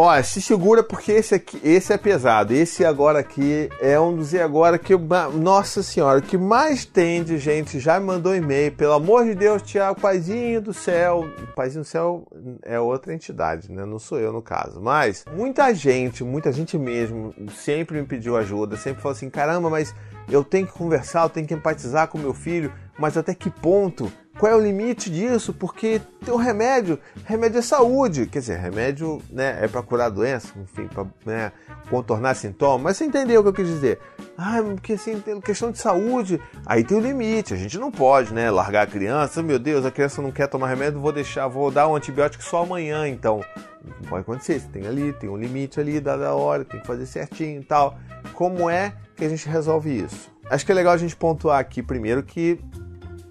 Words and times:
Ó, 0.00 0.22
se 0.22 0.40
segura 0.40 0.80
porque 0.80 1.10
esse 1.10 1.34
aqui, 1.34 1.60
esse 1.64 1.92
é 1.92 1.98
pesado. 1.98 2.54
Esse 2.54 2.84
agora 2.84 3.18
aqui 3.18 3.68
é 3.80 3.98
um 3.98 4.14
dos 4.14 4.32
e 4.32 4.38
agora 4.38 4.78
que 4.78 4.94
nossa 5.34 5.82
senhora, 5.82 6.20
que 6.20 6.38
mais 6.38 6.84
tem 6.84 7.24
de 7.24 7.36
gente 7.36 7.80
já 7.80 7.98
me 7.98 8.06
mandou 8.06 8.32
e-mail. 8.32 8.70
Pelo 8.70 8.92
amor 8.92 9.24
de 9.24 9.34
Deus, 9.34 9.60
Tiago, 9.60 10.00
Paizinho 10.00 10.60
do 10.60 10.72
céu. 10.72 11.28
Paizinho 11.56 11.82
do 11.82 11.84
céu 11.88 12.28
é 12.62 12.78
outra 12.78 13.12
entidade, 13.12 13.72
né? 13.72 13.84
Não 13.84 13.98
sou 13.98 14.20
eu 14.20 14.32
no 14.32 14.40
caso. 14.40 14.80
Mas 14.80 15.24
muita 15.34 15.74
gente, 15.74 16.22
muita 16.22 16.52
gente 16.52 16.78
mesmo, 16.78 17.34
sempre 17.56 18.00
me 18.00 18.06
pediu 18.06 18.36
ajuda, 18.36 18.76
sempre 18.76 19.02
falou 19.02 19.16
assim: 19.16 19.28
"Caramba, 19.28 19.68
mas 19.68 19.92
eu 20.30 20.44
tenho 20.44 20.68
que 20.68 20.74
conversar, 20.74 21.24
eu 21.24 21.28
tenho 21.28 21.44
que 21.44 21.54
empatizar 21.54 22.06
com 22.06 22.18
meu 22.18 22.32
filho, 22.32 22.72
mas 22.96 23.16
até 23.16 23.34
que 23.34 23.50
ponto?" 23.50 24.12
Qual 24.38 24.52
é 24.52 24.54
o 24.54 24.60
limite 24.60 25.10
disso? 25.10 25.52
Porque 25.52 26.00
tem 26.24 26.32
um 26.32 26.36
remédio, 26.36 26.96
remédio 27.24 27.58
é 27.58 27.62
saúde, 27.62 28.26
quer 28.26 28.38
dizer, 28.38 28.58
remédio 28.58 29.20
né, 29.28 29.58
é 29.60 29.66
para 29.66 29.82
curar 29.82 30.10
doença, 30.10 30.52
enfim, 30.56 30.86
para 30.86 31.04
né, 31.26 31.52
contornar 31.90 32.34
sintomas, 32.34 32.80
mas 32.80 32.96
você 32.96 33.04
entendeu 33.04 33.40
o 33.40 33.42
que 33.42 33.48
eu 33.48 33.52
quis 33.52 33.66
dizer. 33.66 33.98
Ah, 34.36 34.62
porque 34.62 34.92
assim, 34.92 35.20
questão 35.44 35.72
de 35.72 35.78
saúde, 35.78 36.40
aí 36.64 36.84
tem 36.84 36.96
o 36.96 37.00
limite, 37.00 37.52
a 37.52 37.56
gente 37.56 37.76
não 37.78 37.90
pode, 37.90 38.32
né, 38.32 38.48
largar 38.48 38.82
a 38.82 38.86
criança, 38.86 39.42
meu 39.42 39.58
Deus, 39.58 39.84
a 39.84 39.90
criança 39.90 40.22
não 40.22 40.30
quer 40.30 40.46
tomar 40.46 40.68
remédio, 40.68 41.00
vou 41.00 41.12
deixar, 41.12 41.48
vou 41.48 41.68
dar 41.72 41.88
um 41.88 41.96
antibiótico 41.96 42.44
só 42.44 42.62
amanhã, 42.62 43.08
então. 43.08 43.44
Não 43.84 44.08
pode 44.08 44.20
acontecer, 44.20 44.60
você 44.60 44.68
tem 44.68 44.86
ali, 44.86 45.12
tem 45.14 45.28
um 45.28 45.36
limite 45.36 45.80
ali, 45.80 45.98
dada 45.98 46.28
a 46.28 46.34
hora, 46.34 46.64
tem 46.64 46.78
que 46.78 46.86
fazer 46.86 47.06
certinho 47.06 47.60
e 47.60 47.64
tal. 47.64 47.98
Como 48.34 48.70
é 48.70 48.92
que 49.16 49.24
a 49.24 49.28
gente 49.28 49.48
resolve 49.48 50.04
isso? 50.04 50.30
Acho 50.50 50.64
que 50.64 50.72
é 50.72 50.74
legal 50.74 50.92
a 50.92 50.96
gente 50.96 51.16
pontuar 51.16 51.58
aqui 51.58 51.82
primeiro 51.82 52.22
que 52.22 52.60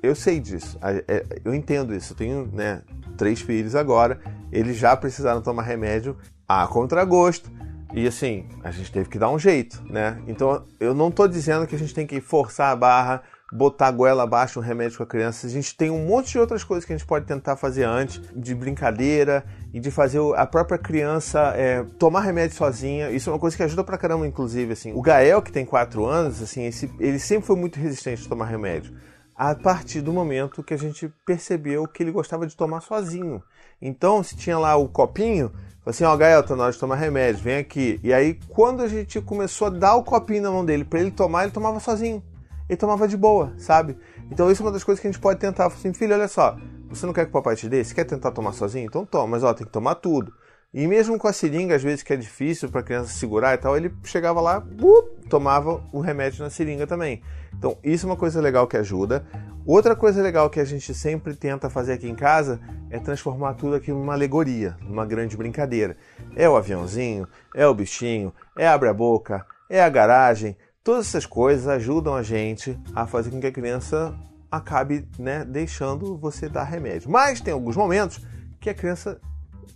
eu 0.02 0.16
sei 0.16 0.40
disso, 0.40 0.78
é, 0.82 1.26
eu 1.44 1.54
entendo 1.54 1.94
isso. 1.94 2.14
Eu 2.14 2.18
tenho 2.18 2.50
né, 2.54 2.82
três 3.18 3.42
filhos 3.42 3.76
agora, 3.76 4.20
eles 4.52 4.78
já 4.78 4.96
precisaram 4.96 5.42
tomar 5.42 5.64
remédio 5.64 6.18
a 6.48 6.66
contragosto. 6.68 7.52
E 7.94 8.06
assim, 8.06 8.46
a 8.64 8.72
gente 8.72 8.92
teve 8.92 9.10
que 9.10 9.18
dar 9.18 9.30
um 9.30 9.40
jeito, 9.40 9.82
né? 9.90 10.22
Então 10.28 10.66
eu 10.80 10.94
não 10.94 11.08
estou 11.08 11.28
dizendo 11.28 11.66
que 11.66 11.75
a 11.75 11.80
gente 11.80 11.94
tem 11.94 12.06
que 12.06 12.20
forçar 12.20 12.72
a 12.72 12.75
barra, 12.75 13.23
botar 13.52 13.88
a 13.88 13.92
goela 13.92 14.23
abaixo 14.23 14.59
um 14.59 14.62
remédio 14.62 14.98
com 14.98 15.03
a 15.03 15.08
criança. 15.08 15.48
A 15.48 15.50
gente 15.50 15.75
tem 15.75 15.90
um 15.90 16.06
monte 16.06 16.31
de 16.31 16.40
outras 16.40 16.66
coisas 16.66 16.84
que 16.84 16.92
a 16.92 16.98
gente 16.98 17.08
pode 17.08 17.25
tentar 17.25 17.56
fazer 17.56 17.86
antes, 17.86 18.22
de 18.36 18.53
brincadeira 18.53 19.45
e 19.73 19.80
de 19.80 19.90
fazer 19.90 20.20
a 20.36 20.45
própria 20.45 20.78
criança 20.78 21.53
é, 21.56 21.84
tomar 21.98 22.22
remédio 22.22 22.58
sozinha. 22.58 23.09
Isso 23.09 23.30
é 23.30 23.34
uma 23.34 23.40
coisa 23.40 23.56
que 23.56 23.64
ajuda 23.64 23.86
pra 23.86 23.98
caramba, 23.98 24.28
inclusive. 24.28 24.73
Assim, 24.73 24.92
o 24.94 25.02
Gael, 25.02 25.42
que 25.42 25.52
tem 25.52 25.66
4 25.66 26.06
anos, 26.06 26.42
assim, 26.42 26.66
esse, 26.66 26.92
ele 27.00 27.20
sempre 27.20 27.48
foi 27.48 27.56
muito 27.56 27.80
resistente 27.80 28.25
a 28.25 28.30
tomar 28.30 28.45
remédio 28.45 28.94
a 29.38 29.54
partir 29.54 30.02
do 30.02 30.12
momento 30.12 30.64
que 30.64 30.74
a 30.74 30.78
gente 30.78 31.14
percebeu 31.26 31.88
que 31.88 32.02
ele 32.02 32.12
gostava 32.12 32.48
de 32.48 32.56
tomar 32.56 32.82
sozinho. 32.82 33.44
Então, 33.80 34.24
se 34.24 34.36
tinha 34.36 34.58
lá 34.58 34.76
o 34.76 34.90
copinho, 34.90 35.52
assim, 35.86 36.04
ó, 36.04 36.18
Gael, 36.18 36.42
tá 36.42 36.56
na 36.56 36.64
hora 36.64 36.72
de 36.72 36.80
tomar 36.80 36.96
remédio, 36.96 37.44
vem 37.44 37.58
aqui. 37.58 38.00
E 38.04 38.12
aí, 38.12 38.40
quando 38.50 38.82
a 38.82 38.88
gente 38.88 39.22
começou 39.22 39.68
a 39.68 39.70
dar 39.70 39.96
o 39.96 40.04
copinho 40.04 40.42
na 40.42 40.50
mão 40.50 40.66
dele 40.66 40.84
para 40.84 41.00
ele 41.00 41.12
tomar, 41.12 41.44
ele 41.44 41.52
tomava 41.52 41.80
sozinho. 41.80 42.24
Ele 42.68 42.78
tomava 42.78 43.08
de 43.08 43.16
boa, 43.16 43.54
sabe? 43.58 43.96
Então, 44.32 44.52
isso 44.52 44.64
é 44.64 44.66
uma 44.66 44.72
das 44.72 44.84
coisas 44.84 45.00
que 45.00 45.08
a 45.08 45.12
gente 45.12 45.22
pode 45.22 45.40
tentar. 45.40 45.68
Assim, 45.68 45.94
filho, 45.94 46.16
olha 46.16 46.28
só, 46.28 46.58
você 46.90 47.06
não 47.06 47.14
quer 47.14 47.26
que 47.26 47.30
o 47.30 47.34
papai 47.34 47.56
te 47.56 47.70
dê? 47.70 47.84
Você 47.84 47.94
quer 47.94 48.06
tentar 48.06 48.32
tomar 48.32 48.54
sozinho? 48.54 48.86
Então 48.86 49.06
toma, 49.06 49.28
mas 49.28 49.44
ó, 49.44 49.54
tem 49.54 49.66
que 49.66 49.72
tomar 49.72 49.96
tudo. 49.96 50.34
E 50.74 50.88
mesmo 50.88 51.18
com 51.18 51.28
a 51.28 51.34
seringa, 51.34 51.76
às 51.76 51.84
vezes 51.84 52.04
que 52.04 52.14
é 52.14 52.16
difícil 52.16 52.70
para 52.70 52.82
a 52.82 52.84
criança 52.84 53.14
segurar 53.14 53.54
e 53.54 53.58
tal, 53.58 53.76
ele 53.78 53.94
chegava 54.04 54.42
lá, 54.42 54.60
uh, 54.60 55.10
tomava 55.28 55.83
o 55.92 56.00
remédio 56.00 56.44
na 56.44 56.50
seringa 56.50 56.88
também. 56.88 57.22
Então, 57.53 57.78
isso 57.83 58.06
é 58.06 58.09
uma 58.09 58.16
coisa 58.16 58.42
legal 58.42 58.67
que 58.67 58.78
ajuda. 58.78 59.25
Outra 59.66 59.95
coisa 59.95 60.22
legal 60.22 60.50
que 60.50 60.59
a 60.59 60.66
gente 60.66 60.94
sempre 60.94 61.36
tenta 61.36 61.69
fazer 61.69 61.94
aqui 61.94 62.08
em 62.08 62.16
casa 62.16 62.59
é 62.89 63.00
transformar 63.00 63.56
tudo 63.56 63.75
aqui 63.75 63.92
numa 63.92 64.14
alegoria, 64.14 64.78
numa 64.81 65.06
grande 65.06 65.36
brincadeira. 65.36 65.97
É 66.36 66.47
o 66.47 66.56
aviãozinho, 66.56 67.28
é 67.53 67.67
o 67.67 67.73
bichinho, 67.73 68.34
é 68.58 68.67
abre 68.67 68.89
a 68.89 68.94
boca, 68.94 69.45
é 69.69 69.81
a 69.81 69.89
garagem. 69.89 70.56
Todas 70.84 71.08
essas 71.08 71.25
coisas 71.25 71.67
ajudam 71.67 72.16
a 72.16 72.23
gente 72.23 72.80
a 72.95 73.06
fazer 73.06 73.30
com 73.30 73.41
que 73.41 73.47
a 73.47 73.52
criança 73.52 74.17
acabe 74.50 75.07
né, 75.19 75.44
deixando 75.44 76.18
você 76.18 76.47
dar 76.47 76.63
remédio. 76.63 77.09
Mas 77.09 77.41
tem 77.41 77.53
alguns 77.53 77.75
momentos 77.75 78.25
que 78.59 78.69
a 78.69 78.73
criança 78.73 79.19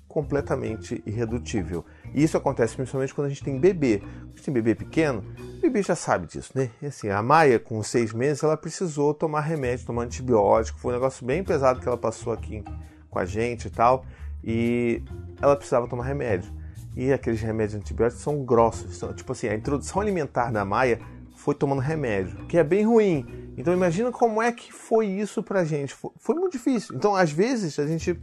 completamente 0.07 1.01
irredutível. 1.05 1.85
E 2.13 2.23
isso 2.23 2.37
acontece 2.37 2.75
principalmente 2.75 3.13
quando 3.13 3.27
a 3.27 3.29
gente 3.29 3.43
tem 3.43 3.59
bebê. 3.59 3.99
Quando 3.99 4.23
a 4.23 4.35
gente 4.35 4.43
tem 4.43 4.53
bebê 4.53 4.75
pequeno, 4.75 5.23
o 5.57 5.61
bebê 5.61 5.81
já 5.81 5.95
sabe 5.95 6.27
disso, 6.27 6.51
né? 6.55 6.69
E 6.81 6.87
assim, 6.87 7.09
a 7.09 7.21
Maia, 7.21 7.59
com 7.59 7.81
seis 7.83 8.13
meses, 8.13 8.43
ela 8.43 8.57
precisou 8.57 9.13
tomar 9.13 9.41
remédio, 9.41 9.85
tomar 9.85 10.03
antibiótico. 10.03 10.79
Foi 10.79 10.91
um 10.91 10.95
negócio 10.95 11.25
bem 11.25 11.43
pesado 11.43 11.79
que 11.79 11.87
ela 11.87 11.97
passou 11.97 12.33
aqui 12.33 12.63
com 13.09 13.19
a 13.19 13.25
gente 13.25 13.67
e 13.67 13.69
tal. 13.69 14.05
E 14.43 15.03
ela 15.41 15.55
precisava 15.55 15.87
tomar 15.87 16.05
remédio. 16.05 16.51
E 16.95 17.13
aqueles 17.13 17.41
remédios 17.41 17.79
antibióticos 17.79 18.23
são 18.23 18.43
grossos. 18.43 18.97
São, 18.97 19.13
tipo 19.13 19.31
assim, 19.31 19.47
a 19.47 19.55
introdução 19.55 20.01
alimentar 20.01 20.51
da 20.51 20.65
Maia 20.65 20.99
foi 21.35 21.55
tomando 21.55 21.79
remédio, 21.79 22.45
que 22.45 22.57
é 22.57 22.63
bem 22.63 22.85
ruim. 22.85 23.53
Então 23.57 23.73
imagina 23.73 24.11
como 24.11 24.41
é 24.41 24.51
que 24.51 24.71
foi 24.71 25.07
isso 25.07 25.41
pra 25.41 25.63
gente. 25.63 25.93
Foi, 25.93 26.11
foi 26.17 26.35
muito 26.35 26.53
difícil. 26.53 26.95
Então, 26.95 27.15
às 27.15 27.31
vezes, 27.31 27.79
a 27.79 27.87
gente 27.87 28.19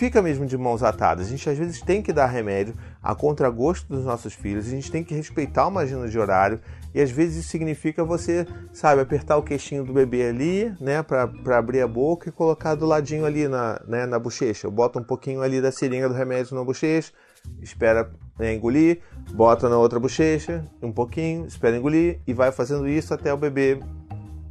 fica 0.00 0.22
mesmo 0.22 0.46
de 0.46 0.56
mãos 0.56 0.82
atadas. 0.82 1.26
A 1.26 1.28
gente 1.28 1.50
às 1.50 1.58
vezes 1.58 1.82
tem 1.82 2.00
que 2.00 2.10
dar 2.10 2.24
remédio 2.24 2.74
a 3.02 3.14
contragosto 3.14 3.86
dos 3.86 4.06
nossos 4.06 4.32
filhos, 4.32 4.66
a 4.66 4.70
gente 4.70 4.90
tem 4.90 5.04
que 5.04 5.14
respeitar 5.14 5.66
uma 5.66 5.82
agenda 5.82 6.08
de 6.08 6.18
horário 6.18 6.58
e 6.94 7.02
às 7.02 7.10
vezes 7.10 7.40
isso 7.40 7.50
significa 7.50 8.02
você, 8.02 8.46
sabe, 8.72 9.02
apertar 9.02 9.36
o 9.36 9.42
queixinho 9.42 9.84
do 9.84 9.92
bebê 9.92 10.26
ali, 10.26 10.74
né, 10.80 11.02
para 11.02 11.58
abrir 11.58 11.82
a 11.82 11.86
boca 11.86 12.30
e 12.30 12.32
colocar 12.32 12.74
do 12.74 12.86
ladinho 12.86 13.26
ali 13.26 13.46
na, 13.46 13.78
né, 13.86 14.06
na 14.06 14.18
bochecha. 14.18 14.70
Bota 14.70 14.98
um 14.98 15.04
pouquinho 15.04 15.42
ali 15.42 15.60
da 15.60 15.70
seringa 15.70 16.08
do 16.08 16.14
remédio 16.14 16.56
na 16.56 16.64
bochecha, 16.64 17.12
espera 17.60 18.10
né, 18.38 18.54
engolir, 18.54 19.02
bota 19.34 19.68
na 19.68 19.76
outra 19.76 20.00
bochecha, 20.00 20.64
um 20.80 20.90
pouquinho, 20.92 21.44
espera 21.44 21.76
engolir 21.76 22.20
e 22.26 22.32
vai 22.32 22.50
fazendo 22.50 22.88
isso 22.88 23.12
até 23.12 23.34
o 23.34 23.36
bebê 23.36 23.78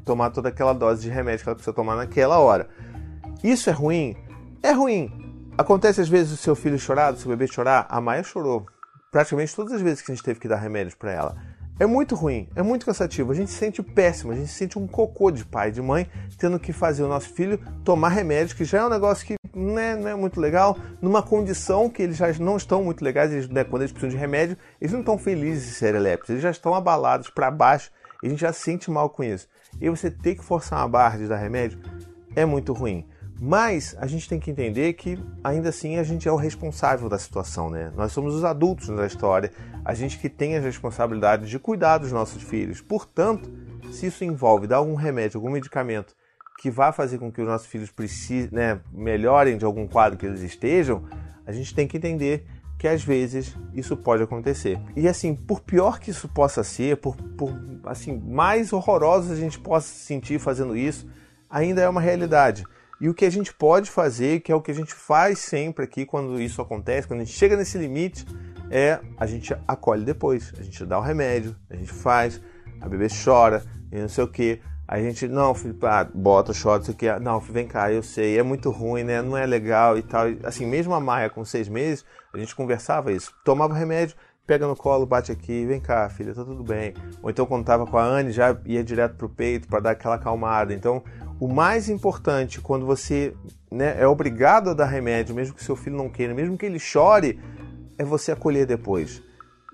tomar 0.05 0.29
toda 0.29 0.49
aquela 0.49 0.73
dose 0.73 1.01
de 1.01 1.09
remédio 1.09 1.41
que 1.41 1.49
ela 1.49 1.55
precisa 1.55 1.73
tomar 1.73 1.95
naquela 1.95 2.37
hora. 2.37 2.69
Isso 3.43 3.67
é 3.67 3.73
ruim? 3.73 4.16
É 4.61 4.73
ruim, 4.73 5.09
Acontece 5.59 6.00
às 6.00 6.08
vezes 6.08 6.31
o 6.31 6.38
seu 6.38 6.56
filho 6.56 6.80
chorar, 6.80 7.12
o 7.12 7.18
seu 7.18 7.28
bebê 7.28 7.46
chorar. 7.46 7.86
A 7.90 8.00
Maia 8.00 8.24
chorou 8.24 8.66
praticamente 9.12 9.53
todas 9.53 9.74
as 9.74 9.81
vezes 9.81 10.02
que 10.02 10.09
a 10.09 10.16
gente 10.16 10.24
teve 10.24 10.40
que 10.40 10.47
dar 10.47 10.56
remédios 10.56 10.96
para 10.96 11.12
ela. 11.12 11.36
É 11.78 11.86
muito 11.86 12.16
ruim, 12.16 12.47
é 12.56 12.62
muito 12.62 12.86
cansativo. 12.86 13.34
A 13.34 13.36
gente 13.36 13.52
se 13.52 13.58
sente 13.58 13.84
péssimo, 13.84 14.31
a 14.31 14.36
gente 14.36 14.47
se 14.47 14.53
sente 14.53 14.80
um 14.80 14.88
cocô 14.88 15.30
de 15.30 15.44
pai, 15.44 15.70
de 15.70 15.81
mãe, 15.81 16.09
tendo 16.38 16.58
que 16.62 16.72
fazer 16.72 17.03
o 17.03 17.09
nosso 17.09 17.34
filho 17.34 17.59
tomar 17.84 18.08
remédio, 18.08 18.56
que 18.56 18.64
já 18.64 18.78
é 18.78 18.86
um 18.86 18.90
negócio 18.90 19.28
que 19.28 19.36
não 19.53 19.78
é, 19.78 19.97
não 19.97 20.08
é 20.08 20.16
muito 20.16 20.40
legal, 20.40 20.78
numa 21.02 21.22
condição 21.22 21.90
que 21.90 22.02
eles 22.02 22.16
já 22.16 22.31
não 22.40 22.56
estão 22.56 22.81
muito 22.81 23.03
legais, 23.03 23.30
eles, 23.30 23.50
né, 23.50 23.66
quando 23.66 23.81
eles 23.81 23.91
precisam 23.91 24.12
de 24.12 24.18
remédio, 24.18 24.56
eles 24.80 24.94
não 24.94 25.02
estão 25.02 25.18
felizes 25.18 25.68
de 25.68 25.74
ser 25.74 25.94
elétricos, 25.94 26.30
eles 26.30 26.41
já 26.41 26.52
estão 26.52 26.74
abalados 26.74 27.30
para 27.30 27.52
baixo 27.52 27.91
e 28.24 28.28
a 28.28 28.30
gente 28.30 28.40
já 28.40 28.53
se 28.53 28.62
sente 28.62 28.90
mal 28.90 29.09
com 29.09 29.26
isso. 29.26 29.46
E 29.81 29.90
você 29.90 30.09
ter 30.09 30.36
que 30.36 30.46
forçar 30.46 30.80
uma 30.80 30.88
barra 30.88 31.18
de 31.18 31.28
dar 31.28 31.36
remédio 31.36 31.81
é 32.34 32.46
muito 32.46 32.72
ruim. 32.72 33.06
Mas 33.41 33.95
a 33.97 34.05
gente 34.05 34.27
tem 34.27 34.38
que 34.38 34.51
entender 34.51 34.91
que 34.94 35.17
ainda 35.41 35.69
assim 35.69 35.97
a 35.97 36.03
gente 36.03 36.27
é 36.27 36.31
o 36.31 36.35
responsável 36.35 37.07
da 37.07 37.17
situação, 37.17 37.69
né? 37.69 37.89
Nós 37.95 38.11
somos 38.11 38.35
os 38.35 38.44
adultos 38.44 38.89
da 38.89 39.07
história, 39.07 39.51
a 39.85 39.94
gente 39.94 40.19
que 40.19 40.27
tem 40.27 40.57
a 40.57 40.59
responsabilidade 40.59 41.47
de 41.47 41.57
cuidar 41.57 41.99
dos 41.99 42.11
nossos 42.11 42.44
filhos. 42.44 42.81
Portanto, 42.81 43.49
se 43.94 44.07
isso 44.07 44.25
envolve 44.25 44.67
dar 44.67 44.78
algum 44.78 44.95
remédio, 44.95 45.38
algum 45.38 45.49
medicamento 45.49 46.13
que 46.59 46.69
vá 46.69 46.91
fazer 46.91 47.17
com 47.17 47.31
que 47.31 47.41
os 47.41 47.47
nossos 47.47 47.67
filhos 47.67 47.89
precisem, 47.89 48.49
né, 48.51 48.81
melhorem 48.91 49.57
de 49.57 49.63
algum 49.63 49.88
quadro 49.88 50.17
que 50.17 50.25
eles 50.25 50.41
estejam, 50.41 51.05
a 51.45 51.53
gente 51.53 51.73
tem 51.73 51.88
que 51.88 51.95
entender 51.95 52.45
que 52.78 52.88
às 52.88 53.01
vezes 53.01 53.55
isso 53.73 53.95
pode 53.95 54.22
acontecer. 54.22 54.78
E 54.97 55.07
assim, 55.07 55.33
por 55.33 55.61
pior 55.61 55.99
que 55.99 56.11
isso 56.11 56.28
possa 56.28 56.61
ser, 56.61 56.97
por, 56.97 57.16
por 57.16 57.53
assim 57.85 58.17
mais 58.19 58.73
horroroso 58.73 59.31
a 59.31 59.35
gente 59.35 59.57
possa 59.57 59.88
se 59.88 60.05
sentir 60.05 60.39
fazendo 60.39 60.75
isso, 60.75 61.07
ainda 61.49 61.81
é 61.81 61.88
uma 61.88 62.01
realidade. 62.01 62.66
E 62.99 63.07
o 63.07 63.13
que 63.13 63.25
a 63.25 63.29
gente 63.29 63.53
pode 63.53 63.89
fazer, 63.89 64.41
que 64.41 64.51
é 64.51 64.55
o 64.55 64.61
que 64.61 64.71
a 64.71 64.75
gente 64.75 64.93
faz 64.93 65.39
sempre 65.39 65.85
aqui 65.85 66.05
quando 66.05 66.41
isso 66.41 66.61
acontece, 66.61 67.07
quando 67.07 67.21
a 67.21 67.23
gente 67.23 67.37
chega 67.37 67.55
nesse 67.55 67.77
limite, 67.77 68.25
é 68.69 68.99
a 69.17 69.25
gente 69.25 69.55
acolhe 69.67 70.03
depois. 70.03 70.53
A 70.57 70.61
gente 70.61 70.85
dá 70.85 70.99
o 70.99 71.01
remédio, 71.01 71.55
a 71.69 71.75
gente 71.75 71.91
faz, 71.91 72.41
a 72.81 72.87
bebê 72.87 73.07
chora 73.09 73.63
e 73.91 73.99
não 73.99 74.09
sei 74.09 74.23
o 74.23 74.28
que. 74.28 74.61
A 74.87 74.99
gente, 74.99 75.28
não, 75.28 75.53
filho, 75.53 75.78
ah, 75.84 76.03
bota, 76.03 76.51
chora, 76.51 76.81
sei 76.81 76.93
o 76.93 76.97
que. 76.97 77.19
Não, 77.19 77.40
filho, 77.40 77.53
vem 77.53 77.67
cá, 77.67 77.91
eu 77.91 78.01
sei, 78.01 78.40
é 78.40 78.43
muito 78.43 78.72
ruim, 78.72 79.03
né? 79.03 79.22
Não 79.22 79.37
é 79.37 79.45
legal 79.45 79.97
e 79.97 80.02
tal. 80.02 80.25
Assim, 80.43 80.66
mesmo 80.66 80.93
a 80.95 80.99
Maia 80.99 81.29
com 81.29 81.45
seis 81.45 81.69
meses, 81.69 82.03
a 82.34 82.37
gente 82.40 82.55
conversava 82.55 83.11
isso. 83.11 83.31
Tomava 83.45 83.75
remédio, 83.75 84.16
pega 84.49 84.66
no 84.66 84.75
colo, 84.75 85.05
bate 85.05 85.31
aqui, 85.31 85.63
vem 85.67 85.79
cá, 85.79 86.09
filha, 86.09 86.34
tá 86.34 86.43
tudo 86.43 86.63
bem. 86.63 86.96
Ou 87.22 87.29
então 87.29 87.46
quando 87.46 87.63
tava 87.63 87.85
com 87.85 87.99
a 87.99 88.03
Anne, 88.03 88.31
já 88.31 88.57
ia 88.66 88.84
direto 88.84 89.13
pro 89.13 89.29
peito 89.29 89.67
para 89.67 89.79
dar 89.79 89.91
aquela 89.91 90.16
acalmada. 90.16 90.73
Então, 90.73 91.03
o 91.40 91.47
mais 91.47 91.87
importante 91.87 92.59
quando 92.59 92.84
você 92.84 93.31
né, 93.72 93.96
é 94.01 94.07
obrigado 94.07 94.72
a 94.72 94.73
dar 94.73 94.87
remédio, 94.87 95.35
mesmo 95.35 95.53
que 95.53 95.63
seu 95.63 95.75
filho 95.75 95.96
não 95.96 96.09
queira, 96.09 96.34
mesmo 96.34 96.57
que 96.57 96.66
ele 96.66 96.79
chore, 96.79 97.40
é 97.96 98.03
você 98.03 98.31
acolher 98.31 98.66
depois. 98.66 99.22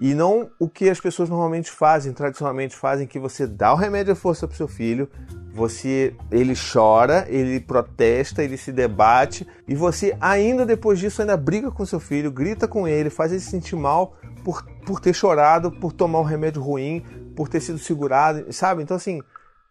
E 0.02 0.14
não 0.14 0.50
o 0.60 0.68
que 0.68 0.90
as 0.90 1.00
pessoas 1.00 1.30
normalmente 1.30 1.72
fazem, 1.72 2.12
tradicionalmente 2.12 2.76
fazem, 2.76 3.08
que 3.08 3.18
você 3.18 3.48
dá 3.48 3.72
o 3.72 3.78
remédio 3.78 4.12
à 4.12 4.16
força 4.16 4.46
pro 4.46 4.58
seu 4.58 4.68
filho, 4.68 5.10
você 5.54 6.14
ele 6.30 6.54
chora, 6.54 7.26
ele 7.30 7.62
protesta, 7.62 8.44
ele 8.44 8.58
se 8.58 8.74
debate 8.74 9.48
e 9.66 9.74
você 9.74 10.18
ainda 10.20 10.66
depois 10.66 11.00
disso 11.00 11.22
ainda 11.22 11.38
briga 11.38 11.72
com 11.72 11.86
seu 11.86 12.02
filho, 12.02 12.30
grita 12.30 12.68
com 12.68 12.86
ele, 12.86 13.10
faz 13.10 13.32
ele 13.32 13.40
se 13.40 13.52
sentir 13.52 13.78
mal 13.78 14.18
por, 14.46 14.64
por 14.86 15.00
ter 15.00 15.12
chorado, 15.12 15.72
por 15.72 15.92
tomar 15.92 16.20
um 16.20 16.24
remédio 16.24 16.62
ruim, 16.62 17.04
por 17.36 17.50
ter 17.50 17.60
sido 17.60 17.80
segurado, 17.80 18.54
sabe? 18.54 18.84
Então 18.84 18.96
assim, 18.96 19.20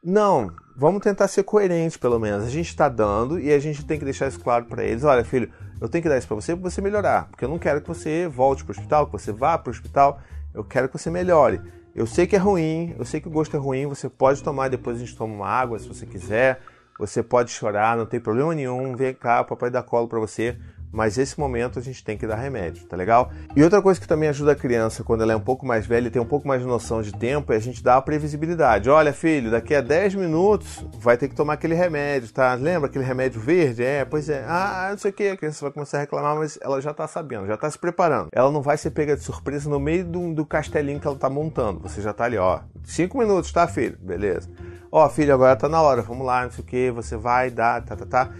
não, 0.02 0.52
vamos 0.76 1.00
tentar 1.00 1.28
ser 1.28 1.44
coerentes 1.44 1.96
pelo 1.96 2.18
menos. 2.18 2.44
A 2.44 2.50
gente 2.50 2.68
está 2.68 2.88
dando 2.88 3.38
e 3.38 3.52
a 3.52 3.58
gente 3.60 3.86
tem 3.86 4.00
que 4.00 4.04
deixar 4.04 4.26
isso 4.26 4.40
claro 4.40 4.64
para 4.64 4.82
eles. 4.82 5.04
Olha, 5.04 5.24
filho, 5.24 5.48
eu 5.80 5.88
tenho 5.88 6.02
que 6.02 6.08
dar 6.08 6.18
isso 6.18 6.26
para 6.26 6.34
você 6.34 6.56
para 6.56 6.68
você 6.68 6.80
melhorar, 6.80 7.28
porque 7.28 7.44
eu 7.44 7.48
não 7.48 7.58
quero 7.58 7.80
que 7.80 7.86
você 7.86 8.26
volte 8.26 8.64
para 8.64 8.72
o 8.72 8.76
hospital, 8.76 9.06
que 9.06 9.12
você 9.12 9.30
vá 9.30 9.56
para 9.56 9.70
o 9.70 9.72
hospital. 9.72 10.20
Eu 10.52 10.64
quero 10.64 10.88
que 10.88 10.98
você 10.98 11.08
melhore. 11.08 11.60
Eu 11.94 12.08
sei 12.08 12.26
que 12.26 12.34
é 12.34 12.38
ruim, 12.38 12.96
eu 12.98 13.04
sei 13.04 13.20
que 13.20 13.28
o 13.28 13.30
gosto 13.30 13.56
é 13.56 13.60
ruim, 13.60 13.86
você 13.86 14.08
pode 14.08 14.42
tomar, 14.42 14.66
depois 14.68 14.96
a 14.96 15.00
gente 15.00 15.16
toma 15.16 15.32
uma 15.32 15.48
água 15.48 15.78
se 15.78 15.86
você 15.86 16.04
quiser. 16.04 16.60
Você 16.98 17.22
pode 17.22 17.52
chorar, 17.52 17.96
não 17.96 18.06
tem 18.06 18.18
problema 18.18 18.52
nenhum. 18.54 18.96
Vem 18.96 19.14
cá, 19.14 19.40
o 19.40 19.44
papai 19.44 19.70
dá 19.70 19.82
colo 19.82 20.08
para 20.08 20.18
você 20.18 20.56
mas 20.94 21.18
esse 21.18 21.38
momento 21.38 21.76
a 21.78 21.82
gente 21.82 22.04
tem 22.04 22.16
que 22.16 22.24
dar 22.24 22.36
remédio, 22.36 22.86
tá 22.86 22.96
legal? 22.96 23.32
E 23.56 23.62
outra 23.64 23.82
coisa 23.82 24.00
que 24.00 24.06
também 24.06 24.28
ajuda 24.28 24.52
a 24.52 24.54
criança 24.54 25.02
quando 25.02 25.22
ela 25.22 25.32
é 25.32 25.36
um 25.36 25.40
pouco 25.40 25.66
mais 25.66 25.84
velha 25.84 26.06
e 26.06 26.10
tem 26.10 26.22
um 26.22 26.26
pouco 26.26 26.46
mais 26.46 26.62
de 26.62 26.68
noção 26.68 27.02
de 27.02 27.12
tempo 27.12 27.52
é 27.52 27.56
a 27.56 27.60
gente 27.60 27.82
dar 27.82 27.96
a 27.96 28.02
previsibilidade. 28.02 28.88
Olha, 28.88 29.12
filho, 29.12 29.50
daqui 29.50 29.74
a 29.74 29.80
10 29.80 30.14
minutos 30.14 30.86
vai 31.00 31.16
ter 31.16 31.28
que 31.28 31.34
tomar 31.34 31.54
aquele 31.54 31.74
remédio, 31.74 32.32
tá? 32.32 32.54
Lembra 32.54 32.88
aquele 32.88 33.04
remédio 33.04 33.40
verde? 33.40 33.82
É, 33.82 34.04
pois 34.04 34.28
é. 34.28 34.44
Ah, 34.46 34.88
não 34.92 34.98
sei 34.98 35.10
o 35.10 35.14
que, 35.14 35.28
a 35.28 35.36
criança 35.36 35.64
vai 35.64 35.72
começar 35.72 35.98
a 35.98 36.00
reclamar, 36.02 36.36
mas 36.36 36.56
ela 36.62 36.80
já 36.80 36.94
tá 36.94 37.08
sabendo, 37.08 37.48
já 37.48 37.56
tá 37.56 37.68
se 37.68 37.78
preparando. 37.78 38.28
Ela 38.32 38.52
não 38.52 38.62
vai 38.62 38.76
ser 38.76 38.92
pega 38.92 39.16
de 39.16 39.24
surpresa 39.24 39.68
no 39.68 39.80
meio 39.80 40.04
do, 40.04 40.32
do 40.32 40.46
castelinho 40.46 41.00
que 41.00 41.06
ela 41.08 41.16
tá 41.16 41.28
montando. 41.28 41.80
Você 41.80 42.00
já 42.00 42.12
tá 42.12 42.24
ali, 42.24 42.38
ó. 42.38 42.60
5 42.84 43.18
minutos, 43.18 43.50
tá, 43.50 43.66
filho? 43.66 43.98
Beleza. 44.00 44.48
Ó, 44.92 45.08
filho, 45.08 45.34
agora 45.34 45.56
tá 45.56 45.68
na 45.68 45.82
hora, 45.82 46.02
vamos 46.02 46.24
lá, 46.24 46.44
não 46.44 46.52
sei 46.52 46.62
o 46.62 46.66
que, 46.66 46.90
você 46.92 47.16
vai 47.16 47.50
dar, 47.50 47.84
tá, 47.84 47.96
tá, 47.96 48.06
tá. 48.06 48.30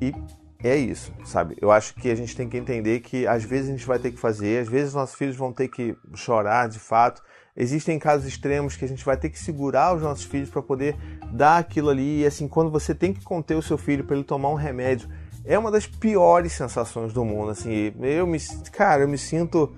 E 0.00 0.12
é 0.68 0.76
isso, 0.76 1.12
sabe? 1.24 1.56
Eu 1.60 1.70
acho 1.70 1.94
que 1.94 2.10
a 2.10 2.14
gente 2.14 2.36
tem 2.36 2.48
que 2.48 2.56
entender 2.56 3.00
que 3.00 3.26
às 3.26 3.44
vezes 3.44 3.68
a 3.68 3.72
gente 3.72 3.86
vai 3.86 3.98
ter 3.98 4.10
que 4.10 4.18
fazer, 4.18 4.60
às 4.60 4.68
vezes 4.68 4.94
nossos 4.94 5.14
filhos 5.14 5.36
vão 5.36 5.52
ter 5.52 5.68
que 5.68 5.96
chorar 6.14 6.68
de 6.68 6.78
fato. 6.78 7.22
Existem 7.56 7.98
casos 7.98 8.26
extremos 8.26 8.76
que 8.76 8.84
a 8.84 8.88
gente 8.88 9.04
vai 9.04 9.16
ter 9.16 9.30
que 9.30 9.38
segurar 9.38 9.94
os 9.94 10.02
nossos 10.02 10.24
filhos 10.24 10.50
para 10.50 10.62
poder 10.62 10.96
dar 11.30 11.58
aquilo 11.58 11.90
ali. 11.90 12.22
E 12.22 12.26
assim, 12.26 12.48
quando 12.48 12.70
você 12.70 12.94
tem 12.94 13.12
que 13.12 13.22
conter 13.22 13.54
o 13.54 13.62
seu 13.62 13.78
filho 13.78 14.04
para 14.04 14.16
ele 14.16 14.24
tomar 14.24 14.48
um 14.48 14.54
remédio, 14.54 15.08
é 15.44 15.58
uma 15.58 15.70
das 15.70 15.86
piores 15.86 16.52
sensações 16.52 17.12
do 17.12 17.24
mundo. 17.24 17.50
Assim, 17.50 17.92
eu 18.00 18.26
me, 18.26 18.38
cara, 18.72 19.02
eu 19.02 19.08
me 19.08 19.18
sinto 19.18 19.74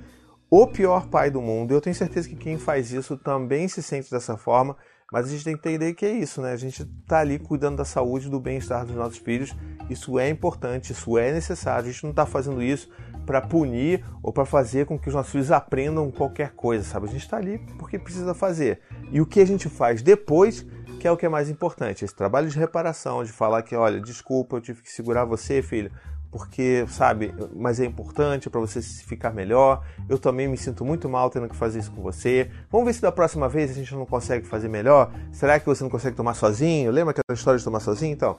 o 0.49 0.67
pior 0.67 1.09
pai 1.09 1.31
do 1.31 1.43
mundo. 1.43 1.73
Eu 1.73 1.81
tenho 1.81 1.97
certeza 1.97 2.29
que 2.29 2.37
quem 2.37 2.57
faz 2.57 2.93
isso 2.93 3.17
também 3.17 3.69
se 3.69 3.83
sente 3.83 4.11
dessa 4.11 4.37
forma. 4.37 4.77
Mas 5.13 5.27
a 5.27 5.29
gente 5.31 5.45
tem 5.45 5.57
que 5.57 5.69
entender 5.69 5.95
que 5.95 6.05
é 6.05 6.13
isso, 6.13 6.43
né? 6.43 6.53
A 6.53 6.57
gente 6.57 6.83
está 6.83 7.21
ali 7.21 7.39
cuidando 7.39 7.77
da 7.77 7.85
saúde 7.85 8.29
do 8.29 8.41
bem-estar 8.41 8.85
dos 8.85 8.97
nossos 8.97 9.19
filhos. 9.19 9.55
Isso 9.89 10.19
é 10.19 10.29
importante, 10.29 10.93
isso 10.93 11.17
é 11.17 11.33
necessário. 11.33 11.89
A 11.89 11.93
gente 11.93 12.03
não 12.03 12.11
está 12.11 12.27
fazendo 12.27 12.61
isso 12.61 12.91
para 13.25 13.41
punir 13.41 14.05
ou 14.23 14.33
para 14.33 14.45
fazer 14.45 14.87
com 14.87 14.99
que 14.99 15.09
os 15.09 15.15
nossos 15.15 15.31
filhos 15.31 15.51
aprendam 15.53 16.11
qualquer 16.11 16.53
coisa, 16.53 16.85
sabe? 16.85 17.07
A 17.07 17.11
gente 17.11 17.23
está 17.23 17.37
ali 17.37 17.59
porque 17.79 17.99
precisa 17.99 18.35
fazer. 18.35 18.81
E 19.13 19.21
o 19.21 19.27
que 19.27 19.41
a 19.41 19.47
gente 19.47 19.69
faz 19.69 20.03
depois, 20.03 20.67
que 20.99 21.07
é 21.07 21.11
o 21.11 21.17
que 21.17 21.27
é 21.27 21.29
mais 21.29 21.49
importante. 21.49 22.05
Esse 22.05 22.15
trabalho 22.15 22.49
de 22.49 22.59
reparação, 22.59 23.23
de 23.23 23.31
falar 23.31 23.63
que, 23.63 23.77
olha, 23.77 24.01
desculpa, 24.01 24.57
eu 24.57 24.61
tive 24.61 24.83
que 24.83 24.91
segurar 24.91 25.25
você, 25.25 25.63
filho 25.63 25.91
porque, 26.31 26.85
sabe, 26.89 27.35
mas 27.55 27.81
é 27.81 27.85
importante 27.85 28.51
para 28.51 28.61
você 28.61 28.83
ficar 28.83 29.33
melhor. 29.33 29.85
Eu 30.09 30.19
também 30.19 30.49
me 30.49 30.57
sinto 30.57 30.85
muito 30.85 31.09
mal 31.09 31.31
tendo 31.31 31.49
que 31.49 31.57
fazer 31.57 31.79
isso 31.79 31.91
com 31.93 32.03
você. 32.03 32.51
Vamos 32.71 32.87
ver 32.87 32.93
se 32.93 33.03
da 33.03 33.13
próxima 33.13 33.49
vez 33.49 33.71
a 33.71 33.75
gente 33.75 33.95
não 33.95 34.05
consegue 34.05 34.47
fazer 34.47 34.69
melhor. 34.69 35.11
Será 35.33 35.59
que 35.59 35.67
você 35.67 35.83
não 35.83 35.91
consegue 35.91 36.17
tomar 36.17 36.35
sozinho? 36.35 36.91
Lembra 36.91 37.13
aquela 37.13 37.37
história 37.37 37.59
de 37.59 37.65
tomar 37.65 37.81
sozinho? 37.81 38.13
Então, 38.13 38.37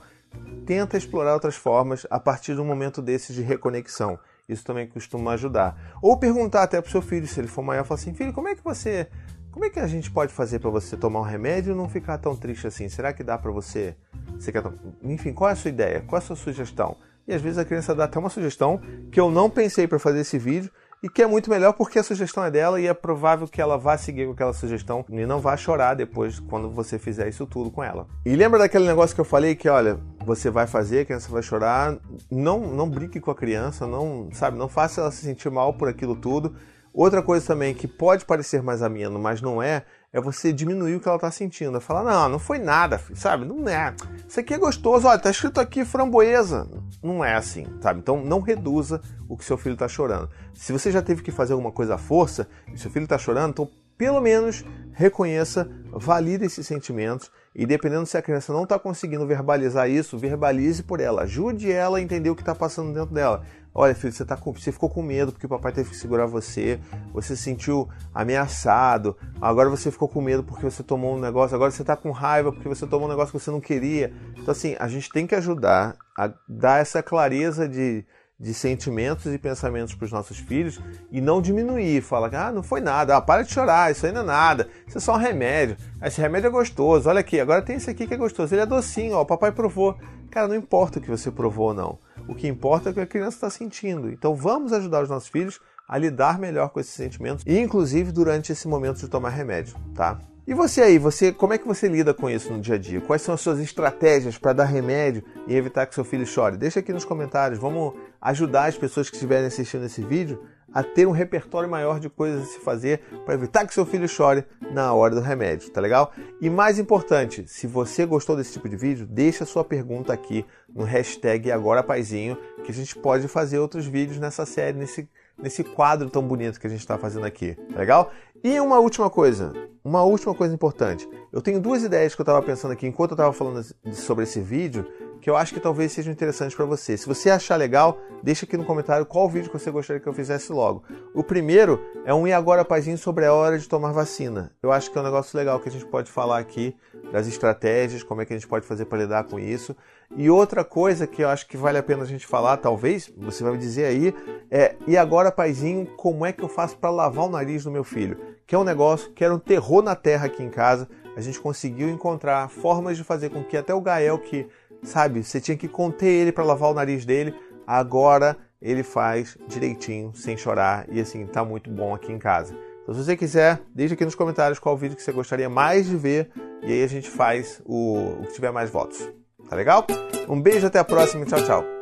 tenta 0.66 0.96
explorar 0.96 1.34
outras 1.34 1.56
formas 1.56 2.06
a 2.10 2.20
partir 2.20 2.54
de 2.54 2.60
um 2.60 2.64
momento 2.64 3.00
desses 3.00 3.34
de 3.34 3.42
reconexão. 3.42 4.18
Isso 4.48 4.64
também 4.64 4.86
costuma 4.86 5.32
ajudar. 5.32 5.98
Ou 6.00 6.16
perguntar 6.16 6.62
até 6.62 6.80
pro 6.80 6.90
seu 6.90 7.02
filho, 7.02 7.26
se 7.26 7.38
ele 7.38 7.48
for 7.48 7.62
maior, 7.62 7.84
falar 7.84 8.00
assim: 8.00 8.14
"Filho, 8.14 8.32
como 8.32 8.48
é 8.48 8.54
que 8.54 8.64
você, 8.64 9.08
como 9.50 9.64
é 9.64 9.70
que 9.70 9.78
a 9.78 9.86
gente 9.86 10.10
pode 10.10 10.32
fazer 10.32 10.58
para 10.58 10.70
você 10.70 10.96
tomar 10.96 11.20
um 11.20 11.24
remédio 11.24 11.74
e 11.74 11.76
não 11.76 11.88
ficar 11.88 12.16
tão 12.18 12.34
triste 12.34 12.66
assim? 12.66 12.88
Será 12.88 13.12
que 13.12 13.22
dá 13.22 13.36
para 13.36 13.50
você? 13.50 13.94
Você 14.38 14.50
quer, 14.50 14.62
enfim, 15.02 15.32
qual 15.32 15.50
é 15.50 15.52
a 15.52 15.56
sua 15.56 15.68
ideia? 15.68 16.02
Qual 16.06 16.18
é 16.18 16.22
a 16.22 16.26
sua 16.26 16.36
sugestão?" 16.36 16.96
E 17.28 17.34
às 17.34 17.42
vezes 17.42 17.58
a 17.58 17.64
criança 17.64 17.94
dá 17.94 18.04
até 18.04 18.18
uma 18.18 18.30
sugestão 18.30 18.80
que 19.12 19.20
eu 19.20 19.30
não 19.30 19.50
pensei 19.50 19.86
para 19.86 19.98
fazer 19.98 20.20
esse 20.20 20.38
vídeo 20.38 20.70
e 21.02 21.08
que 21.08 21.22
é 21.22 21.26
muito 21.26 21.50
melhor 21.50 21.74
porque 21.74 21.98
a 21.98 22.02
sugestão 22.02 22.42
é 22.42 22.50
dela 22.50 22.80
e 22.80 22.86
é 22.86 22.94
provável 22.94 23.46
que 23.46 23.60
ela 23.60 23.76
vá 23.76 23.96
seguir 23.98 24.26
com 24.26 24.32
aquela 24.32 24.54
sugestão 24.54 25.04
e 25.08 25.26
não 25.26 25.38
vá 25.38 25.56
chorar 25.56 25.94
depois 25.94 26.40
quando 26.40 26.70
você 26.70 26.98
fizer 26.98 27.28
isso 27.28 27.46
tudo 27.46 27.70
com 27.70 27.84
ela. 27.84 28.06
E 28.24 28.34
lembra 28.34 28.58
daquele 28.58 28.86
negócio 28.86 29.14
que 29.14 29.20
eu 29.20 29.26
falei 29.26 29.54
que, 29.54 29.68
olha, 29.68 30.00
você 30.24 30.50
vai 30.50 30.66
fazer, 30.66 31.00
a 31.00 31.04
criança 31.04 31.30
vai 31.30 31.42
chorar, 31.42 31.98
não 32.30 32.60
não 32.60 32.88
brinque 32.88 33.20
com 33.20 33.30
a 33.30 33.34
criança, 33.34 33.86
não, 33.86 34.30
sabe, 34.32 34.56
não 34.56 34.68
faça 34.68 35.02
ela 35.02 35.10
se 35.10 35.22
sentir 35.22 35.50
mal 35.50 35.74
por 35.74 35.86
aquilo 35.86 36.16
tudo. 36.16 36.56
Outra 36.94 37.22
coisa 37.22 37.46
também 37.46 37.74
que 37.74 37.86
pode 37.86 38.24
parecer 38.24 38.62
mais 38.62 38.82
ameno, 38.82 39.18
mas 39.18 39.40
não 39.40 39.62
é, 39.62 39.84
é 40.12 40.20
você 40.20 40.52
diminuir 40.52 40.96
o 40.96 41.00
que 41.00 41.08
ela 41.08 41.16
está 41.16 41.30
sentindo. 41.30 41.76
É 41.76 41.80
falar, 41.80 42.04
não, 42.04 42.28
não 42.28 42.38
foi 42.38 42.58
nada, 42.58 43.00
sabe? 43.14 43.44
Não 43.44 43.68
é. 43.68 43.94
Isso 44.26 44.40
aqui 44.40 44.54
é 44.54 44.58
gostoso, 44.58 45.06
olha, 45.06 45.18
tá 45.18 45.30
escrito 45.30 45.60
aqui 45.60 45.84
framboesa. 45.84 46.68
Não 47.02 47.24
é 47.24 47.34
assim, 47.34 47.66
sabe? 47.80 48.00
Então 48.00 48.24
não 48.24 48.40
reduza 48.40 49.00
o 49.28 49.36
que 49.36 49.44
seu 49.44 49.58
filho 49.58 49.74
está 49.74 49.88
chorando. 49.88 50.30
Se 50.54 50.72
você 50.72 50.90
já 50.90 51.02
teve 51.02 51.22
que 51.22 51.30
fazer 51.30 51.52
alguma 51.52 51.72
coisa 51.72 51.94
à 51.94 51.98
força 51.98 52.48
e 52.72 52.78
seu 52.78 52.90
filho 52.90 53.04
está 53.04 53.18
chorando, 53.18 53.50
então 53.50 53.70
pelo 53.98 54.20
menos 54.20 54.64
reconheça, 54.92 55.68
valide 55.90 56.44
esses 56.44 56.66
sentimentos 56.66 57.30
e 57.54 57.66
dependendo 57.66 58.06
se 58.06 58.16
a 58.16 58.22
criança 58.22 58.52
não 58.52 58.62
está 58.62 58.78
conseguindo 58.78 59.26
verbalizar 59.26 59.90
isso, 59.90 60.16
verbalize 60.16 60.84
por 60.84 61.00
ela, 61.00 61.22
ajude 61.22 61.70
ela 61.70 61.98
a 61.98 62.00
entender 62.00 62.30
o 62.30 62.36
que 62.36 62.42
está 62.42 62.54
passando 62.54 62.94
dentro 62.94 63.12
dela. 63.12 63.44
Olha, 63.80 63.94
filho, 63.94 64.12
você, 64.12 64.24
tá 64.24 64.36
com, 64.36 64.52
você 64.52 64.72
ficou 64.72 64.90
com 64.90 65.00
medo 65.00 65.30
porque 65.30 65.46
o 65.46 65.48
papai 65.48 65.70
teve 65.70 65.90
que 65.90 65.96
segurar 65.96 66.26
você, 66.26 66.80
você 67.12 67.36
se 67.36 67.44
sentiu 67.44 67.88
ameaçado, 68.12 69.16
agora 69.40 69.70
você 69.70 69.88
ficou 69.92 70.08
com 70.08 70.20
medo 70.20 70.42
porque 70.42 70.64
você 70.64 70.82
tomou 70.82 71.14
um 71.14 71.20
negócio, 71.20 71.54
agora 71.54 71.70
você 71.70 71.82
está 71.82 71.94
com 71.94 72.10
raiva 72.10 72.50
porque 72.50 72.68
você 72.68 72.88
tomou 72.88 73.06
um 73.06 73.10
negócio 73.10 73.30
que 73.30 73.38
você 73.38 73.52
não 73.52 73.60
queria. 73.60 74.12
Então, 74.36 74.50
assim, 74.50 74.74
a 74.80 74.88
gente 74.88 75.08
tem 75.10 75.28
que 75.28 75.34
ajudar 75.36 75.94
a 76.18 76.28
dar 76.48 76.80
essa 76.80 77.04
clareza 77.04 77.68
de, 77.68 78.04
de 78.36 78.52
sentimentos 78.52 79.32
e 79.32 79.38
pensamentos 79.38 79.94
para 79.94 80.06
os 80.06 80.10
nossos 80.10 80.38
filhos 80.38 80.80
e 81.08 81.20
não 81.20 81.40
diminuir, 81.40 82.02
fala 82.02 82.28
que 82.28 82.34
ah, 82.34 82.50
não 82.50 82.64
foi 82.64 82.80
nada, 82.80 83.16
ah, 83.16 83.20
para 83.20 83.44
de 83.44 83.52
chorar, 83.52 83.92
isso 83.92 84.10
não 84.10 84.22
é 84.22 84.24
nada, 84.24 84.68
isso 84.88 84.98
é 84.98 85.00
só 85.00 85.14
um 85.14 85.18
remédio, 85.18 85.76
esse 86.02 86.20
remédio 86.20 86.48
é 86.48 86.50
gostoso, 86.50 87.08
olha 87.08 87.20
aqui, 87.20 87.38
agora 87.38 87.62
tem 87.62 87.76
esse 87.76 87.88
aqui 87.88 88.08
que 88.08 88.14
é 88.14 88.16
gostoso, 88.16 88.52
ele 88.52 88.62
é 88.62 88.66
docinho, 88.66 89.14
ó, 89.14 89.20
o 89.22 89.26
papai 89.26 89.52
provou. 89.52 89.96
Cara, 90.32 90.48
não 90.48 90.56
importa 90.56 90.98
o 90.98 91.02
que 91.02 91.08
você 91.08 91.30
provou 91.30 91.68
ou 91.68 91.74
não, 91.74 91.98
o 92.28 92.34
que 92.34 92.46
importa 92.46 92.90
é 92.90 92.92
o 92.92 92.94
que 92.94 93.00
a 93.00 93.06
criança 93.06 93.36
está 93.36 93.50
sentindo. 93.50 94.10
Então 94.10 94.34
vamos 94.36 94.72
ajudar 94.72 95.02
os 95.02 95.08
nossos 95.08 95.28
filhos 95.28 95.58
a 95.88 95.96
lidar 95.96 96.38
melhor 96.38 96.68
com 96.68 96.78
esses 96.78 96.92
sentimentos, 96.92 97.42
inclusive 97.46 98.12
durante 98.12 98.52
esse 98.52 98.68
momento 98.68 98.98
de 98.98 99.08
tomar 99.08 99.30
remédio, 99.30 99.74
tá? 99.94 100.20
E 100.46 100.54
você 100.54 100.82
aí, 100.82 100.98
você, 100.98 101.30
como 101.32 101.52
é 101.52 101.58
que 101.58 101.66
você 101.66 101.88
lida 101.88 102.14
com 102.14 102.28
isso 102.28 102.50
no 102.52 102.60
dia 102.60 102.76
a 102.76 102.78
dia? 102.78 103.00
Quais 103.02 103.20
são 103.20 103.34
as 103.34 103.40
suas 103.40 103.58
estratégias 103.58 104.38
para 104.38 104.54
dar 104.54 104.64
remédio 104.64 105.22
e 105.46 105.54
evitar 105.54 105.86
que 105.86 105.94
seu 105.94 106.04
filho 106.04 106.26
chore? 106.26 106.56
Deixa 106.56 106.80
aqui 106.80 106.90
nos 106.90 107.04
comentários. 107.04 107.58
Vamos 107.58 107.94
ajudar 108.20 108.64
as 108.64 108.76
pessoas 108.78 109.10
que 109.10 109.16
estiverem 109.16 109.46
assistindo 109.46 109.84
esse 109.84 110.02
vídeo 110.02 110.42
a 110.72 110.82
ter 110.82 111.06
um 111.06 111.10
repertório 111.10 111.68
maior 111.68 111.98
de 111.98 112.08
coisas 112.08 112.42
a 112.42 112.46
se 112.46 112.60
fazer 112.60 113.00
para 113.24 113.34
evitar 113.34 113.66
que 113.66 113.74
seu 113.74 113.86
filho 113.86 114.08
chore 114.08 114.44
na 114.70 114.92
hora 114.92 115.14
do 115.14 115.20
remédio, 115.20 115.70
tá 115.70 115.80
legal? 115.80 116.12
E 116.40 116.50
mais 116.50 116.78
importante, 116.78 117.46
se 117.46 117.66
você 117.66 118.04
gostou 118.04 118.36
desse 118.36 118.52
tipo 118.52 118.68
de 118.68 118.76
vídeo, 118.76 119.06
deixa 119.06 119.44
sua 119.44 119.64
pergunta 119.64 120.12
aqui 120.12 120.44
no 120.74 120.84
hashtag 120.84 121.50
AgoraPaizinho, 121.50 122.36
que 122.64 122.70
a 122.70 122.74
gente 122.74 122.96
pode 122.96 123.26
fazer 123.28 123.58
outros 123.58 123.86
vídeos 123.86 124.18
nessa 124.18 124.44
série, 124.44 124.76
nesse 124.76 125.08
nesse 125.40 125.62
quadro 125.62 126.10
tão 126.10 126.22
bonito 126.22 126.58
que 126.58 126.66
a 126.66 126.70
gente 126.70 126.80
está 126.80 126.98
fazendo 126.98 127.24
aqui, 127.24 127.54
tá 127.72 127.78
legal? 127.78 128.10
E 128.42 128.58
uma 128.60 128.78
última 128.78 129.08
coisa, 129.08 129.52
uma 129.84 130.02
última 130.02 130.34
coisa 130.34 130.52
importante. 130.52 131.08
Eu 131.32 131.40
tenho 131.40 131.60
duas 131.60 131.82
ideias 131.82 132.14
que 132.14 132.20
eu 132.20 132.24
estava 132.24 132.42
pensando 132.42 132.72
aqui 132.72 132.86
enquanto 132.86 133.12
eu 133.12 133.14
estava 133.14 133.32
falando 133.32 133.64
sobre 133.92 134.24
esse 134.24 134.40
vídeo, 134.40 134.84
que 135.20 135.28
eu 135.28 135.36
acho 135.36 135.52
que 135.52 135.60
talvez 135.60 135.92
sejam 135.92 136.12
interessantes 136.12 136.56
para 136.56 136.64
você. 136.64 136.96
Se 136.96 137.06
você 137.06 137.30
achar 137.30 137.56
legal, 137.56 137.98
deixa 138.22 138.44
aqui 138.44 138.56
no 138.56 138.64
comentário 138.64 139.04
qual 139.06 139.28
vídeo 139.28 139.50
você 139.52 139.70
gostaria 139.70 140.00
que 140.00 140.08
eu 140.08 140.12
fizesse 140.12 140.52
logo. 140.52 140.82
O 141.14 141.22
primeiro 141.22 141.80
é 142.04 142.14
um 142.14 142.26
E 142.26 142.32
Agora 142.32 142.64
Paizinho 142.64 142.98
sobre 142.98 143.24
a 143.24 143.32
hora 143.32 143.58
de 143.58 143.68
tomar 143.68 143.92
vacina. 143.92 144.52
Eu 144.62 144.72
acho 144.72 144.90
que 144.90 144.98
é 144.98 145.00
um 145.00 145.04
negócio 145.04 145.36
legal 145.36 145.60
que 145.60 145.68
a 145.68 145.72
gente 145.72 145.86
pode 145.86 146.10
falar 146.10 146.38
aqui 146.38 146.76
das 147.12 147.26
estratégias, 147.26 148.02
como 148.02 148.20
é 148.20 148.24
que 148.24 148.32
a 148.32 148.36
gente 148.36 148.48
pode 148.48 148.66
fazer 148.66 148.84
para 148.84 148.98
lidar 148.98 149.24
com 149.24 149.38
isso. 149.38 149.74
E 150.16 150.30
outra 150.30 150.64
coisa 150.64 151.06
que 151.06 151.22
eu 151.22 151.28
acho 151.28 151.46
que 151.46 151.56
vale 151.56 151.78
a 151.78 151.82
pena 151.82 152.02
a 152.02 152.06
gente 152.06 152.26
falar, 152.26 152.56
talvez, 152.56 153.12
você 153.16 153.42
vai 153.42 153.52
me 153.52 153.58
dizer 153.58 153.84
aí, 153.84 154.14
é 154.50 154.74
e 154.86 154.96
agora, 154.96 155.30
paizinho, 155.30 155.86
como 155.96 156.24
é 156.24 156.32
que 156.32 156.42
eu 156.42 156.48
faço 156.48 156.76
para 156.78 156.90
lavar 156.90 157.26
o 157.26 157.30
nariz 157.30 157.64
do 157.64 157.70
meu 157.70 157.84
filho? 157.84 158.18
Que 158.46 158.54
é 158.54 158.58
um 158.58 158.64
negócio 158.64 159.10
que 159.12 159.24
era 159.24 159.34
um 159.34 159.38
terror 159.38 159.82
na 159.82 159.94
terra 159.94 160.26
aqui 160.26 160.42
em 160.42 160.50
casa. 160.50 160.88
A 161.14 161.20
gente 161.20 161.40
conseguiu 161.40 161.88
encontrar 161.88 162.48
formas 162.48 162.96
de 162.96 163.04
fazer 163.04 163.28
com 163.30 163.42
que 163.42 163.56
até 163.56 163.74
o 163.74 163.80
Gael, 163.80 164.18
que, 164.18 164.46
sabe, 164.82 165.22
você 165.22 165.40
tinha 165.40 165.56
que 165.56 165.68
conter 165.68 166.06
ele 166.06 166.32
para 166.32 166.44
lavar 166.44 166.70
o 166.70 166.74
nariz 166.74 167.04
dele, 167.04 167.34
agora 167.66 168.36
ele 168.60 168.82
faz 168.82 169.36
direitinho, 169.46 170.12
sem 170.14 170.36
chorar, 170.36 170.86
e 170.90 171.00
assim, 171.00 171.26
tá 171.26 171.44
muito 171.44 171.70
bom 171.70 171.94
aqui 171.94 172.12
em 172.12 172.18
casa. 172.18 172.54
Então, 172.82 172.94
se 172.94 173.04
você 173.04 173.16
quiser, 173.16 173.60
deixe 173.74 173.94
aqui 173.94 174.04
nos 174.04 174.14
comentários 174.14 174.58
qual 174.58 174.76
vídeo 174.76 174.96
que 174.96 175.02
você 175.02 175.12
gostaria 175.12 175.48
mais 175.48 175.86
de 175.86 175.96
ver 175.96 176.30
e 176.62 176.72
aí 176.72 176.82
a 176.82 176.86
gente 176.86 177.08
faz 177.08 177.60
o, 177.64 178.20
o 178.20 178.22
que 178.26 178.32
tiver 178.32 178.50
mais 178.50 178.70
votos. 178.70 179.08
Tá 179.48 179.56
legal? 179.56 179.86
Um 180.28 180.40
beijo, 180.40 180.66
até 180.66 180.78
a 180.78 180.84
próxima. 180.84 181.24
Tchau, 181.24 181.42
tchau. 181.44 181.77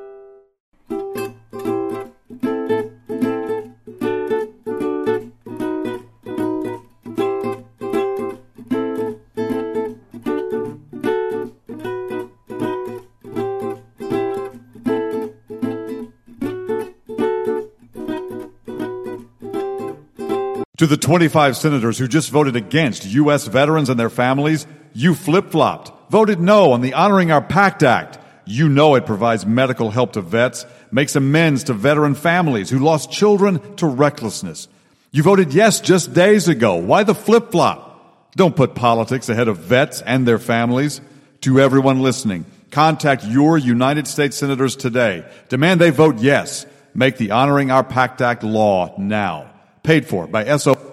To 20.78 20.86
the 20.86 20.98
25 20.98 21.56
senators 21.56 21.96
who 21.96 22.06
just 22.06 22.28
voted 22.28 22.54
against 22.54 23.06
U.S. 23.06 23.46
veterans 23.46 23.88
and 23.88 23.98
their 23.98 24.10
families, 24.10 24.66
you 24.92 25.14
flip 25.14 25.50
flopped, 25.50 26.10
voted 26.10 26.38
no 26.38 26.72
on 26.72 26.82
the 26.82 26.92
Honoring 26.92 27.30
Our 27.30 27.40
Pact 27.40 27.82
Act. 27.82 28.18
You 28.44 28.68
know 28.68 28.94
it 28.94 29.06
provides 29.06 29.46
medical 29.46 29.90
help 29.90 30.12
to 30.12 30.20
vets, 30.20 30.66
makes 30.92 31.16
amends 31.16 31.64
to 31.64 31.72
veteran 31.72 32.14
families 32.14 32.68
who 32.68 32.78
lost 32.78 33.10
children 33.10 33.76
to 33.76 33.86
recklessness. 33.86 34.68
You 35.12 35.22
voted 35.22 35.54
yes 35.54 35.80
just 35.80 36.12
days 36.12 36.46
ago. 36.46 36.74
Why 36.74 37.04
the 37.04 37.14
flip 37.14 37.52
flop? 37.52 38.34
Don't 38.36 38.54
put 38.54 38.74
politics 38.74 39.30
ahead 39.30 39.48
of 39.48 39.56
vets 39.56 40.02
and 40.02 40.28
their 40.28 40.38
families. 40.38 41.00
To 41.42 41.58
everyone 41.58 42.02
listening, 42.02 42.44
contact 42.70 43.24
your 43.24 43.56
United 43.56 44.06
States 44.06 44.36
senators 44.36 44.76
today. 44.76 45.24
Demand 45.48 45.80
they 45.80 45.88
vote 45.88 46.18
yes. 46.18 46.66
Make 46.92 47.16
the 47.16 47.30
Honoring 47.30 47.70
Our 47.70 47.84
Pact 47.84 48.20
Act 48.20 48.42
law 48.42 48.94
now 48.98 49.55
paid 49.86 50.06
for 50.06 50.26
by 50.26 50.56
SO. 50.58 50.85